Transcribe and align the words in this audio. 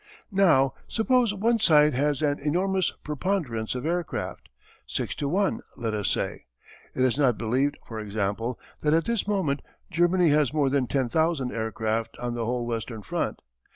Now 0.31 0.73
suppose 0.87 1.31
one 1.31 1.59
side 1.59 1.93
has 1.93 2.23
an 2.23 2.39
enormous 2.39 2.91
preponderance 3.03 3.75
of 3.75 3.85
aircraft 3.85 4.49
six 4.87 5.13
to 5.17 5.29
one, 5.29 5.59
let 5.77 5.93
us 5.93 6.09
say. 6.09 6.45
It 6.95 7.03
is 7.03 7.19
not 7.19 7.37
believed, 7.37 7.77
for 7.85 7.99
example, 7.99 8.59
that 8.81 8.95
at 8.95 9.05
this 9.05 9.27
moment 9.27 9.61
Germany 9.91 10.29
has 10.29 10.55
more 10.55 10.71
than 10.71 10.87
10,000 10.87 11.51
aircraft 11.51 12.17
on 12.17 12.33
the 12.33 12.45
whole 12.45 12.65
western 12.65 13.03
front. 13.03 13.43